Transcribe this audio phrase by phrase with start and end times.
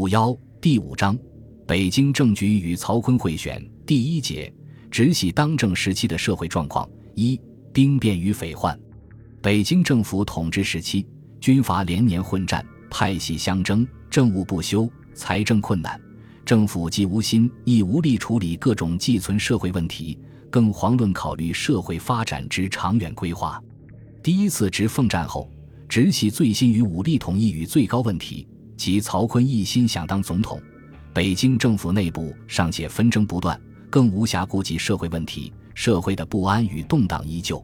[0.00, 1.14] 五幺第五章，
[1.66, 4.50] 北京政局与曹锟会选第一节，
[4.90, 7.38] 直系当政时期的社会状况一
[7.70, 8.80] 兵变与匪患。
[9.42, 11.06] 北京政府统治时期，
[11.38, 16.00] 军阀连年混战，派系相争，政务不休，财政困难，
[16.46, 23.62] 政府既无心亦无力处理各种寄存社会问题，更遑论考虑社会发展之长远规划。
[24.22, 25.50] 第一次直奉战后，
[25.86, 28.48] 直系最新于武力统一与最高问题。
[28.80, 30.58] 即曹锟一心想当总统，
[31.12, 37.62] 北京政府内部尚且纷争不断，更无暇顾及社会问题，社会的不安与动荡依旧。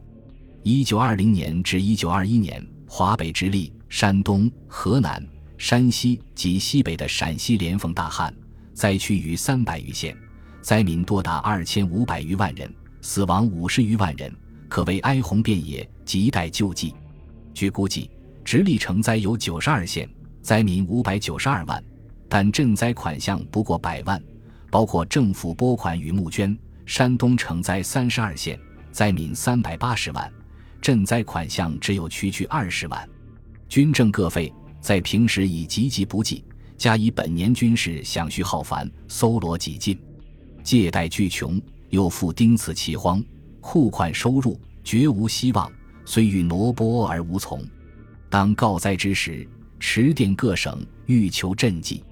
[0.61, 5.27] 一九二零年至一九二一年，华北直隶、山东、河南、
[5.57, 8.31] 山西及西北的陕西连逢大旱，
[8.75, 10.15] 灾区逾三百余县，
[10.61, 14.31] 灾民多达二千五百余万人，死亡五十余万人，
[14.69, 16.93] 可谓哀鸿遍野，亟待救济。
[17.55, 18.07] 据估计，
[18.45, 20.07] 直隶成灾有九十二县。
[20.47, 21.83] 灾民五百九十二万，
[22.29, 24.23] 但赈灾款项不过百万，
[24.71, 26.57] 包括政府拨款与募捐。
[26.85, 28.57] 山东承灾三十二县，
[28.89, 30.31] 灾民三百八十万，
[30.81, 33.09] 赈灾款项只有区区二十万。
[33.67, 36.45] 军政各费在平时已急急不济，
[36.77, 39.99] 加以本年军事饷需浩繁，搜罗几尽，
[40.63, 43.21] 借贷巨穷，又复丁次奇荒，
[43.59, 45.69] 库款收入绝无希望，
[46.05, 47.61] 虽欲挪拨而无从。
[48.29, 49.45] 当告灾之时。
[49.79, 52.03] 驰电各省欲求赈济，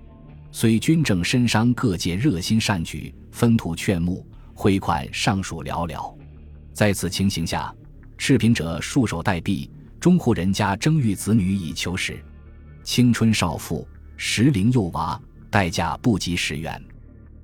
[0.52, 6.16] 虽军政深商，各界热心善举，分土劝募，汇款尚属寥寥。
[6.74, 7.74] 在此情形下，
[8.18, 12.18] 赤贫者束手待毙，中户人家争育子女以求食。
[12.84, 16.82] 青春少妇、适龄幼娃，代价不及十元，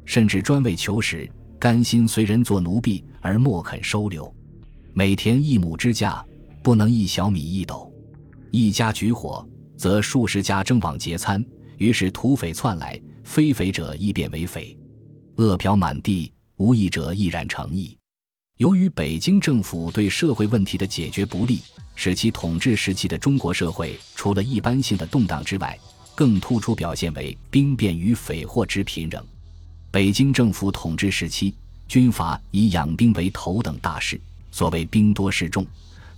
[0.06, 4.32] 甚至专为求食，甘心随人做奴婢，而莫肯收留。
[4.94, 6.24] 每田一亩之价，
[6.62, 7.92] 不能一小米一斗。
[8.52, 9.48] 一家举火。
[9.82, 11.44] 则数十家争往劫参，
[11.80, 14.78] 于是土匪窜来，非匪者亦变为匪，
[15.38, 17.98] 恶殍满地，无义者亦然成义。
[18.58, 21.62] 由于北京政府对社会问题的解决不力，
[21.96, 25.76] 使其统治时期的中国社会除了一般性的动荡之外，
[26.14, 29.26] 更突出表现为兵变与匪祸之频仍。
[29.90, 31.56] 北京政府统治时期，
[31.88, 34.22] 军阀以养兵为头等大事，
[34.52, 35.66] 所谓兵多势众。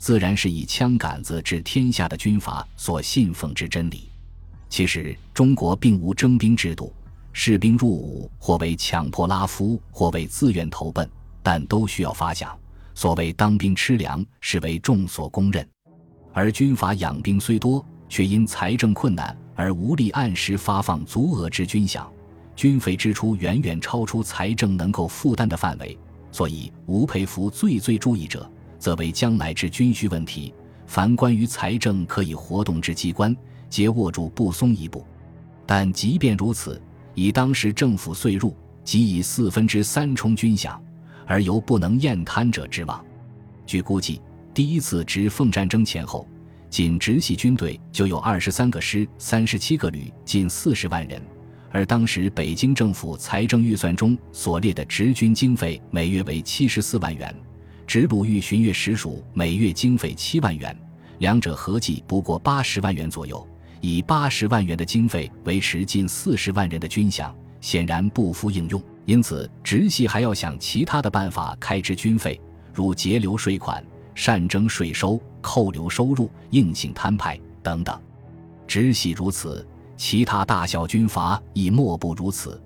[0.04, 4.10] 自然是以枪杆子治天下的军阀所信奉之真理。
[4.68, 6.92] 其实中国并无征兵制度，
[7.32, 11.10] 士兵入伍或为强迫拉夫，或为自愿投奔，
[11.42, 12.50] 但都需要发饷。
[12.94, 15.66] 所谓当兵吃粮，是为众所公认。
[16.34, 22.06] 而军阀养兵虽多，却因财政困难而无力按时发放足额之军饷，
[22.58, 25.98] 军费支出远远超出财政能够负担的范围。
[26.30, 28.52] 所以吴佩孚最最注意者。
[28.84, 30.54] 则为将来之军需问题，
[30.88, 33.34] 凡关于财政可以活动之机关，
[33.70, 35.08] 皆握住不松一步。
[35.66, 36.82] 但即便如此，
[37.16, 40.78] 以当时政府岁入即以四分之三充军饷，
[41.26, 43.02] 而犹不能厌贪者之望。
[43.66, 44.22] 据估计，
[44.54, 46.28] 第一次直奉战争前后，
[46.70, 51.22] 仅直系军队就有二十三个师、三十七个旅，近四十万人。
[51.72, 57.34] 而当时北京政府财政预算中所列的直军经费，每月为七十四万元。
[57.86, 60.76] 直鲁豫巡阅实属每月经费七万元，
[61.20, 63.46] 两者合计不过八十万元左右。
[63.82, 68.82] 以八十万元的经费维持近四十万人的军饷，显然不敷应用。
[69.06, 72.40] 因此，直系还要想其他的办法开支军费，
[72.74, 73.84] 如节流税款、
[74.16, 78.00] 善征税收、扣留收入、硬性摊派等等。
[78.66, 79.68] 直系如此，
[79.98, 82.60] 其他大小军阀亦莫不如此。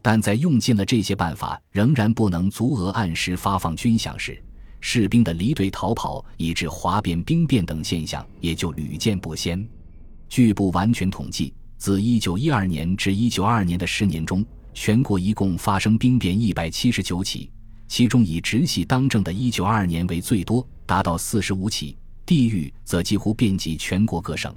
[0.00, 4.42] 但在用尽了这些办法，仍然不能足额按时发放军饷时，
[4.86, 9.66] 士兵的离队逃跑，以致哗变、兵变等现象也就屡见不鲜。
[10.28, 17.50] 据不完全统计，自1912年至1922年的十年中，全国一共发生兵变179起，
[17.88, 21.96] 其中以直系当政的1922年为最多，达到45起，
[22.26, 24.54] 地域则几乎遍及全国各省。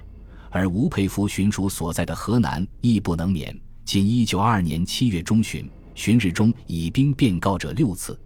[0.50, 8.20] 而吴佩孚巡署所在的河南亦不能免，仅1922年7月中旬，巡日中以兵变告者六次。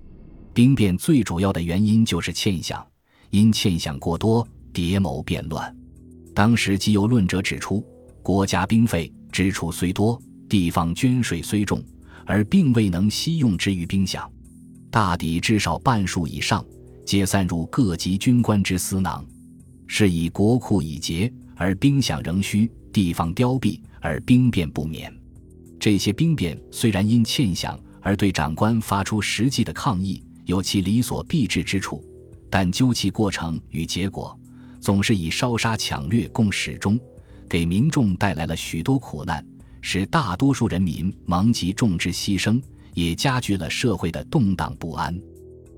[0.55, 2.85] 兵变最主要的原因就是欠饷，
[3.31, 5.75] 因欠饷过多，谍谋变乱。
[6.35, 7.83] 当时即有论者指出，
[8.23, 10.21] 国家兵费支出虽多，
[10.51, 11.83] 地方捐税虽重，
[12.27, 14.29] 而并未能悉用之于兵饷，
[14.91, 16.63] 大抵至少半数以上，
[17.07, 19.25] 皆散入各级军官之私囊，
[19.87, 25.11] 是以国库已竭，而兵饷仍需，地方凋敝，而兵变不免。
[25.81, 30.23] 这些兵变虽然因欠饷而对长官发出实际的抗议。
[30.53, 32.05] 有其理所必至之处，
[32.51, 34.39] 但究其过程与结果，
[34.83, 37.01] 总是以烧杀抢掠共始终，
[37.49, 39.43] 给民众带来了许多苦难，
[39.81, 42.61] 使大多数人民蒙极众之牺牲，
[42.93, 45.19] 也加剧了社会的动荡不安。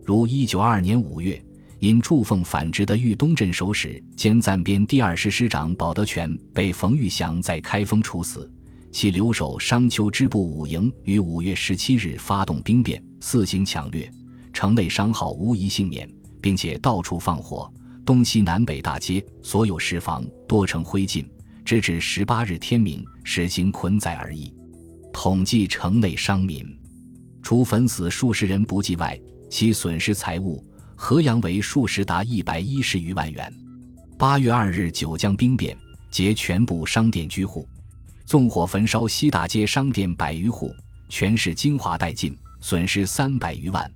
[0.04, 1.40] 如一九二二年五月，
[1.78, 8.50] 因祝奉反职的豫东镇守使兼暂编第二师师长保德全被冯玉祥在开封处死，
[8.90, 14.10] 其留守商丘支部五营于五月十七日发动兵变，四行抢掠，
[14.54, 16.08] 城内商号无一幸免，
[16.40, 17.70] 并且到处放火，
[18.06, 21.26] 东西南北大街所有石房多成灰烬。
[21.64, 24.54] 直至十八日天明，实行捆载而已。
[25.12, 26.64] 统计城内商民，
[27.42, 29.18] 除焚死数十人不计外，
[29.50, 30.62] 其损失财物，
[30.94, 33.52] 河阳为数十达一百一十余万元。
[34.18, 35.76] 八月二日，九江兵变，
[36.10, 37.66] 劫全部商店居户，
[38.26, 40.70] 纵火焚烧西大街商店百余户，
[41.08, 43.90] 全市精华殆尽，损失三百余万，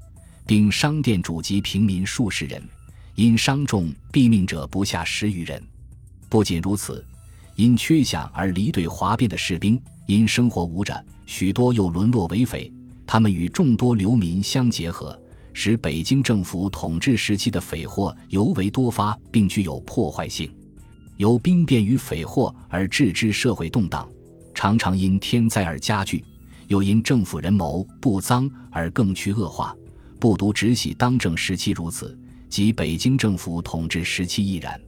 [0.49, 2.63] 并商店主及平民数十人，
[3.17, 5.63] 因伤重毙命者不下十余人。
[6.31, 7.05] 不仅如此。
[7.55, 12.73] 因缺饷而离队哗变的士兵，因生活无着，许多又沦落为匪。
[13.05, 15.21] 他们与众多流民相结合，
[15.53, 20.51] 使北京政府统治时期的匪祸尤为多发，并具有破坏性。
[21.17, 24.09] 由兵变与匪祸而致之社会动荡，
[24.55, 26.25] 常常因天灾而加剧，
[26.69, 29.77] 又因政府人谋不臧而更趋恶化。
[30.19, 32.19] 不独直系当政时期如此，
[32.49, 34.81] 即北京政府统治时期亦然。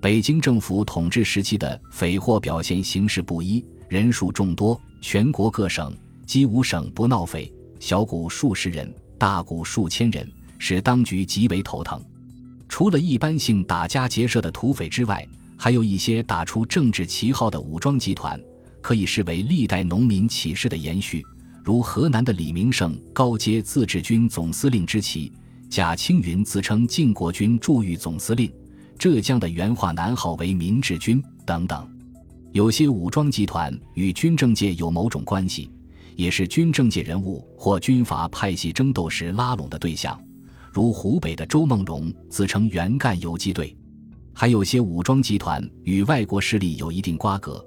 [0.00, 7.50] 北京政府统治时期的匪祸表现形式不一，人数众多，全国各省几无省不闹匪，
[7.80, 12.02] 小股数十人，大股数千人，使当局极为头疼。
[12.68, 15.26] 除了一般性打家劫舍的土匪之外，
[15.56, 18.38] 还有一些打出政治旗号的武装集团，
[18.80, 21.24] 可以视为历代农民起事的延续，
[21.64, 25.32] 如河南的李明胜高阶自治军总司令之旗，
[25.70, 28.52] 贾青云自称靖国军驻豫总司令。
[28.98, 31.88] 浙江的原话南号为民治军等等，
[32.52, 35.70] 有些武装集团与军政界有某种关系，
[36.16, 40.20] 也是军政界人物或军阀派系争斗时拉拢的对象。
[40.70, 43.74] 如湖北的周梦荣自称原赣游击队，
[44.34, 47.64] 还有些武装集团与外国势力有一定瓜葛，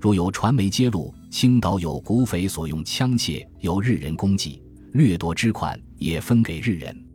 [0.00, 4.60] 如有传媒揭露青岛有古匪所用枪械由日人供给，
[4.92, 7.06] 掠夺之款也分给日人。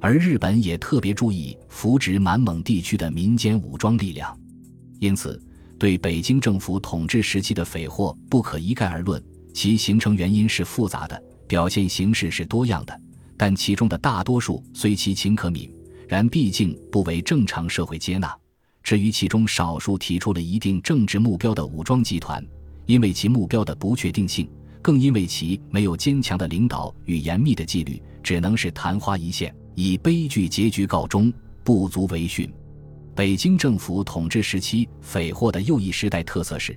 [0.00, 4.34] 而日本也特别注意扶植满蒙地区的民间武装力量，
[4.98, 5.40] 因此
[5.78, 9.22] 对北京政府统治时期的匪祸不可一概而论，
[9.52, 13.00] 其形成原因是复杂的，表现形式是多样的。
[13.36, 15.70] 但其中的大多数虽其情可悯，
[16.08, 18.34] 然毕竟不为正常社会接纳。
[18.82, 22.42] 至于其中少数提出了一定政治目标的武装集团，
[22.90, 24.50] 因为其目标的不确定性，
[24.82, 29.54] 更因为其没有坚强的领导与严密的纪律，只能是昙花一现。
[29.76, 31.32] 以悲剧结局告终，
[31.62, 32.52] 不足为训。
[33.14, 36.76] 北京政府统治时期匪祸的又一时代特色是，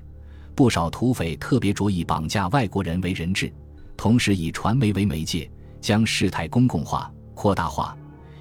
[0.54, 3.52] 不少土匪特别着意绑架外国人为人质，
[3.98, 5.50] 同时以传媒为媒介，
[5.82, 7.98] 将事态公共化、扩大化，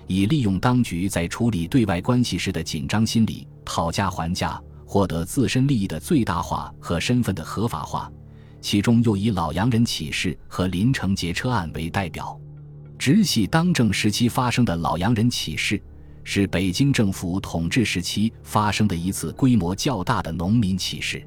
[0.07, 4.63] 以利用当局在处理对外关系时的紧张心理，讨价还价，
[4.93, 8.13] 获得自身利益的最大化和身份的合法化。
[8.61, 12.39] 其中又以老洋人起事和林城劫车案为代表。
[12.99, 15.83] 直系当政时期发生的老洋人起事，
[16.25, 21.27] 是北京政府统治时期发生的一次规模较大的农民起事。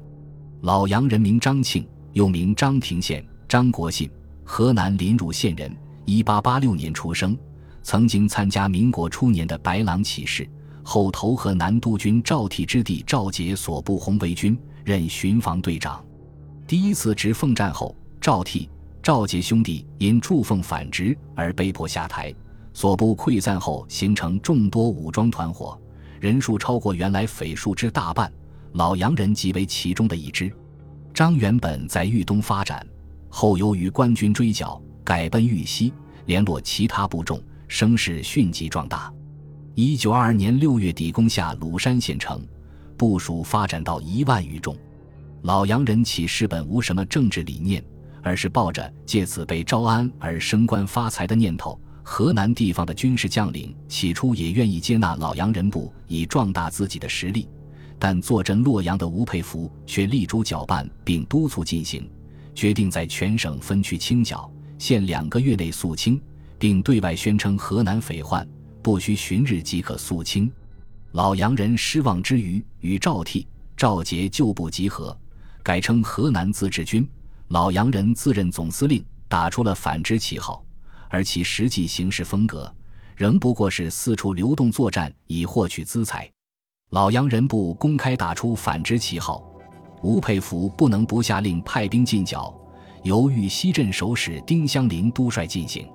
[0.60, 4.08] 老洋人名张庆，又名张廷宪、张国信，
[4.44, 7.36] 河南临汝县人，一八八六年出生。
[7.82, 10.48] 曾经参加民国初年的白狼起事，
[10.88, 16.02] 后投河南督军赵悌之弟赵杰所部红卫军，任巡防队长。
[16.64, 18.68] 第一次直奉战后，赵悌。
[19.02, 22.32] 赵杰兄弟因祝奉反直而被迫下台，
[22.72, 25.76] 所部溃散后形成众多武装团伙，
[26.20, 28.32] 人数超过原来匪数之大半。
[28.74, 30.52] 老洋人即为其中的一支。
[31.12, 32.86] 张原本在豫东发展，
[33.28, 35.92] 后由于官军追剿，改奔豫西，
[36.26, 39.12] 联络其他部众，声势迅即壮大。
[39.78, 42.42] 一九二二年六月底攻下鲁山县城，
[42.96, 44.74] 部署发展到一万余众。
[45.42, 47.84] 老洋人起事本无什么政治理念。
[48.22, 57.46] 而是抱着借此被招安而升官发财的念头，河南地方的军事将领起初也愿意接纳老洋人部以壮大自己的实力，
[57.98, 62.10] 但坐镇洛阳的吴佩孚却力主搅拌并督促进行，
[62.54, 66.20] 决定在全省分区清剿，限两个月内肃清，
[66.58, 68.44] 并对外宣称河南匪患
[68.86, 70.48] 不需旬日即可肃清。
[71.10, 73.44] 老洋人失望之余，与赵替、
[73.76, 75.18] 赵杰旧部集合，
[75.60, 77.04] 改称河南自治军。
[77.48, 80.64] 老洋人自任总司令，打出了反之旗号，
[81.08, 82.72] 而其实际行事风格
[83.16, 86.30] 仍不过是四处流动作战以获取资财。
[86.90, 89.44] 老洋人部公开打出反之旗号，
[90.00, 92.56] 吴佩孚不能不下令派兵进剿，
[93.02, 95.88] 由豫西镇守使丁香林督率进行。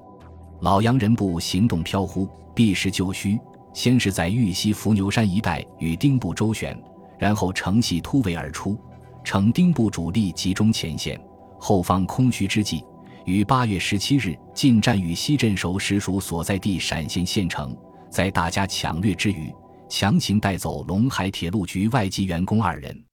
[0.62, 3.40] 老杨人部行动飘忽，避实就虚，
[3.74, 6.80] 先是在玉溪伏牛山一带与丁部周旋，
[7.18, 8.78] 然后乘隙突围而出，
[9.24, 11.20] 乘丁部主力集中前线，
[11.60, 12.86] 后方空虚之际，
[13.26, 17.76] 于八月十七日进占玉溪镇守使署所在地陕县县城，
[18.12, 19.52] 在大家抢掠之余，
[19.90, 23.04] 强行带走陇海铁路局外籍员工二人。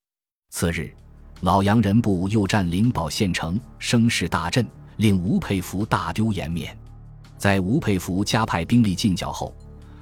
[0.51, 0.95] 次日，
[1.41, 6.77] 老杨人部又占灵宝县城，声势大振，令吴佩孚大丢颜面。
[7.39, 9.55] 在吴佩孚加派兵力进剿后，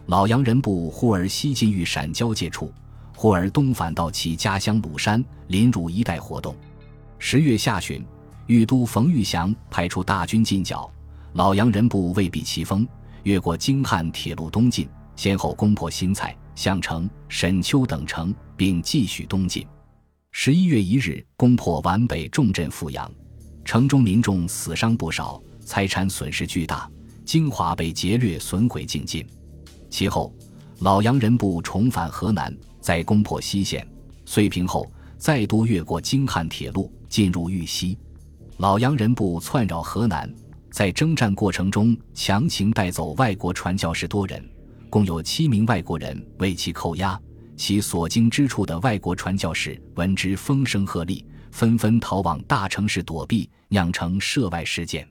[0.06, 2.72] 老杨人部忽而西进豫陕交界处，
[3.14, 6.56] 忽而东返到其家乡鲁山、临汝一带活动。
[7.18, 8.04] 十月下旬，
[8.46, 10.90] 豫都冯玉祥派出大军进剿，
[11.34, 12.88] 老杨人部未避其锋，
[13.24, 19.66] 越过京汉铁路东进，先后攻破新蔡、项城、沈丘等城，并继续东进。
[20.32, 23.10] 十一月一日，攻破皖北重镇阜阳，
[23.64, 26.88] 城中民众死伤不少，财产损失巨大，
[27.26, 29.26] 精华被劫掠损毁尽尽。
[29.90, 30.32] 其后，
[30.78, 33.86] 老杨人部重返河南，在攻破西县、
[34.24, 37.98] 遂平后，再度越过京汉铁路，进入豫西。
[38.58, 40.32] 老杨人部窜扰河南，
[40.70, 44.42] 在征战过程中强行带走外国传教士多人，
[44.88, 47.20] 共有七名外国人为其扣押。
[47.56, 55.08] 其所经之处的外国传教士闻之风声鹤唳，纷纷逃往大城市躲避，酿成涉外事件。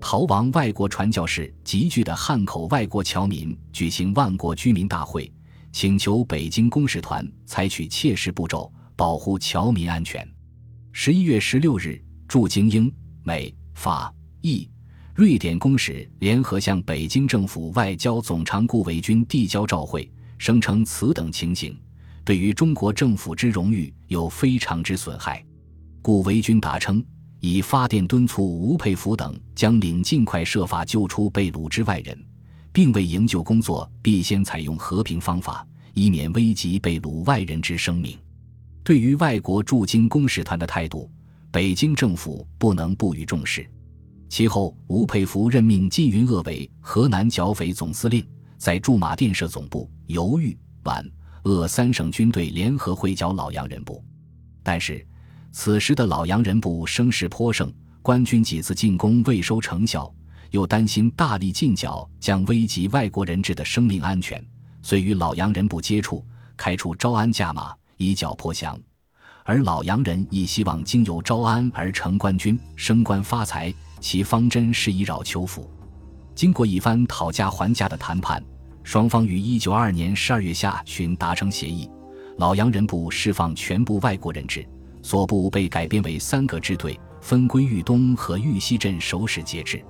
[0.00, 5.32] 逃亡外国传教士集聚的汉口外国侨民举行万国居民大会，
[5.72, 10.26] 请求北京公使团采取切实步骤保护侨民安全。
[10.92, 14.12] 十一月十六日，驻京英、美、法、
[14.42, 14.70] 意、
[15.14, 20.10] 瑞典公使联合向北京政府外交总长顾维钧递交照会。
[20.38, 21.74] 声称此等情形
[22.22, 25.42] 对于中国政府之荣誉有非常之损害，
[26.02, 27.02] 顾维钧答称，
[27.40, 32.18] 以发电敦促吴佩孚等将领尽快设法救出被掳之外人，
[32.72, 38.18] 并为营救工作必先采用和平方法，以免危及被掳外人之生命。
[38.82, 41.10] 对于外国驻京公使团的态度，
[41.50, 43.68] 北京政府不能不予重视。
[44.28, 48.26] 其后，吴佩孚任命靳云鄂为河南剿匪总司令。
[48.58, 51.04] 在驻马店设总部，由豫皖
[51.42, 54.02] 鄂三省军队联合会剿老杨人部，
[54.62, 55.06] 但是
[55.58, 57.72] 此时的老洋人部声势颇盛，
[58.02, 60.14] 官军几次进攻未收成效，
[60.50, 64.44] 又担心大力进剿将危及外国人质的生命安全，
[64.82, 66.22] 遂与老洋人部接触，
[66.58, 68.78] 开出招安价码，以剿破降。
[69.44, 75.70] 而老洋人亦希望经由招安而成官军，升官发财，其方针是以扰求府。
[76.34, 78.44] 经过一番讨价还价的谈判，
[78.82, 81.90] 双方于一九二二年十二月下旬达成协议。
[82.36, 84.68] 老洋人部释放全部外国人质，
[85.06, 89.80] 所部被改编为三个支队，分归豫东和豫西镇守使节制。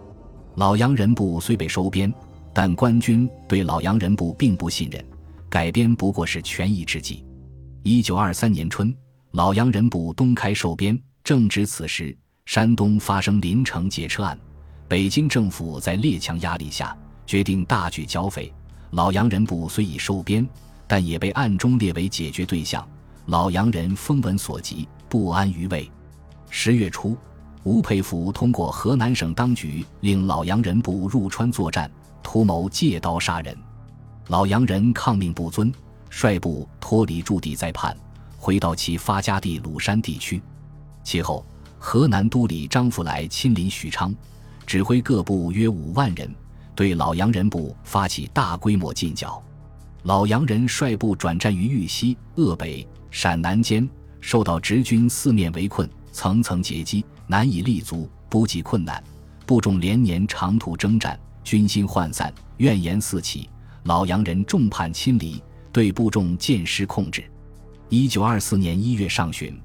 [0.57, 2.13] 老杨人部虽被收编，
[2.53, 5.03] 但官军对老杨人部并不信任，
[5.49, 7.25] 改编不过是权宜之计。
[7.83, 8.95] 一九二三年春，
[9.31, 14.39] 老杨人部东开收编，正值此时，山东发生临城劫车案。
[14.87, 16.95] 北京政府在列强压力下
[17.25, 18.53] 决定大举剿匪，
[18.91, 20.47] 老杨人部虽已收编，
[20.87, 22.87] 但也被暗中列为解决对象。
[23.29, 25.91] 老杨人风闻所及，不安于位。
[26.51, 27.17] 十月初，
[27.63, 31.91] 吴佩孚通过河南省当局令老洋人部入川作战，
[32.23, 33.57] 图谋借刀杀人。
[34.29, 35.73] 老洋人抗命不遵，
[36.11, 37.97] 率部脱离驻地再叛，
[38.37, 40.43] 回到其发家地鲁山地区。
[41.03, 41.43] 其后，
[41.79, 44.15] 河南都理张福来亲临许昌。
[44.67, 46.31] 指挥各部约五万人，
[46.75, 49.43] 对老洋人部发起大规模进剿。
[50.03, 53.89] 老洋人率部转战于豫西、鄂北、陕南间，
[54.21, 59.03] 受到直军四面围困，层层截击，难以立足，补给困难。
[59.45, 63.49] 部众连年长途征战，军心涣散，怨言四起。
[63.85, 67.25] 老杨人众叛亲离，对部众渐失控制。
[67.89, 69.57] 一九二四年一月上旬，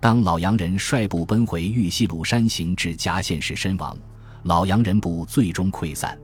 [0.00, 3.96] 当老杨人率部奔回豫西鲁山行至夹县时身亡。
[4.42, 6.18] 老杨人部最终溃散。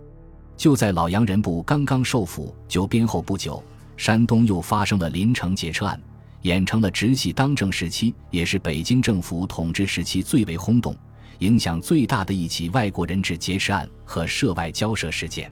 [0.56, 3.62] 就在老杨人部刚刚受俘就编后不久，
[3.96, 6.00] 山东又发生了临城劫车案，
[6.44, 10.94] 演成了直系当政时期，也是北京政府统治时期最为轰动、
[11.38, 15.50] 影响最大的一起外国人质劫持案和涉外交涉事件。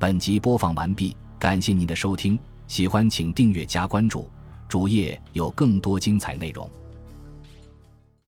[0.00, 4.28] 本集播放完毕，感谢您的收听，喜欢请订阅加关注，
[4.68, 6.68] 主页有更多精彩内容。